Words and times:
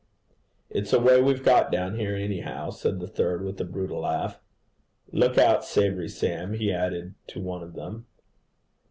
'It's 0.71 0.93
a 0.93 0.99
way 0.99 1.21
we've 1.21 1.43
got 1.45 1.71
down 1.71 1.93
here, 1.95 2.15
anyhow,' 2.15 2.71
said 2.71 2.99
the 2.99 3.07
third 3.07 3.43
with 3.45 3.61
a 3.61 3.63
brutal 3.63 3.99
laugh. 3.99 4.39
'Look 5.11 5.37
out, 5.37 5.63
Savoury 5.63 6.09
Sam,' 6.09 6.55
he 6.55 6.73
added 6.73 7.13
to 7.27 7.39
one 7.39 7.61
of 7.61 7.75
them. 7.75 8.07